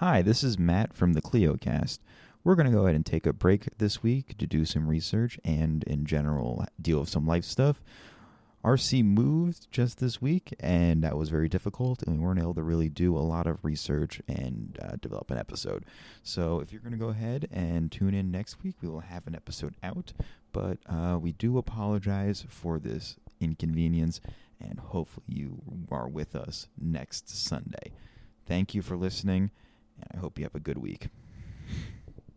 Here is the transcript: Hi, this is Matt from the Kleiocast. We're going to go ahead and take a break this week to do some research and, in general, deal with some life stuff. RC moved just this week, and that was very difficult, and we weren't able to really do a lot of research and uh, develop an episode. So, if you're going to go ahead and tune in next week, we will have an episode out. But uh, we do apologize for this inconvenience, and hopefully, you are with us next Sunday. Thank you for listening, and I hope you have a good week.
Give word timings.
Hi, 0.00 0.22
this 0.22 0.44
is 0.44 0.60
Matt 0.60 0.94
from 0.94 1.14
the 1.14 1.20
Kleiocast. 1.20 1.98
We're 2.44 2.54
going 2.54 2.70
to 2.70 2.72
go 2.72 2.84
ahead 2.84 2.94
and 2.94 3.04
take 3.04 3.26
a 3.26 3.32
break 3.32 3.66
this 3.78 4.00
week 4.00 4.38
to 4.38 4.46
do 4.46 4.64
some 4.64 4.86
research 4.86 5.40
and, 5.44 5.82
in 5.82 6.06
general, 6.06 6.64
deal 6.80 7.00
with 7.00 7.08
some 7.08 7.26
life 7.26 7.42
stuff. 7.44 7.82
RC 8.64 9.04
moved 9.04 9.66
just 9.72 9.98
this 9.98 10.22
week, 10.22 10.54
and 10.60 11.02
that 11.02 11.16
was 11.16 11.30
very 11.30 11.48
difficult, 11.48 12.04
and 12.04 12.16
we 12.16 12.24
weren't 12.24 12.38
able 12.38 12.54
to 12.54 12.62
really 12.62 12.88
do 12.88 13.16
a 13.16 13.26
lot 13.26 13.48
of 13.48 13.64
research 13.64 14.22
and 14.28 14.78
uh, 14.80 14.92
develop 15.00 15.32
an 15.32 15.38
episode. 15.38 15.84
So, 16.22 16.60
if 16.60 16.70
you're 16.70 16.80
going 16.80 16.92
to 16.92 16.96
go 16.96 17.08
ahead 17.08 17.48
and 17.50 17.90
tune 17.90 18.14
in 18.14 18.30
next 18.30 18.62
week, 18.62 18.76
we 18.80 18.88
will 18.88 19.00
have 19.00 19.26
an 19.26 19.34
episode 19.34 19.74
out. 19.82 20.12
But 20.52 20.78
uh, 20.88 21.18
we 21.20 21.32
do 21.32 21.58
apologize 21.58 22.44
for 22.48 22.78
this 22.78 23.16
inconvenience, 23.40 24.20
and 24.60 24.78
hopefully, 24.78 25.26
you 25.26 25.60
are 25.90 26.06
with 26.06 26.36
us 26.36 26.68
next 26.80 27.28
Sunday. 27.28 27.90
Thank 28.46 28.76
you 28.76 28.82
for 28.82 28.96
listening, 28.96 29.50
and 30.00 30.18
I 30.18 30.20
hope 30.20 30.38
you 30.38 30.44
have 30.44 30.54
a 30.54 30.60
good 30.60 30.78
week. 30.78 31.08